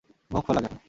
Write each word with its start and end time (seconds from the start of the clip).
মুখ 0.31 0.43
ফোলা 0.47 0.61
কেন? 0.65 0.75